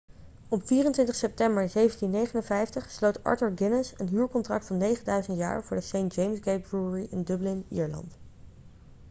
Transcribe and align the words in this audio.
op 0.49 0.67
24 0.67 1.15
september 1.15 1.71
1759 1.73 2.89
sloot 2.91 3.23
arthur 3.23 3.51
guinness 3.55 3.93
een 3.97 4.07
huurcontract 4.09 4.65
van 4.65 4.77
9000 4.77 5.37
jaar 5.37 5.63
voor 5.63 5.77
de 5.77 5.83
st 5.83 5.93
james' 5.93 6.39
gate 6.43 6.59
brewery 6.61 7.07
in 7.09 7.23
dublin 7.23 7.65
ierland 7.69 8.17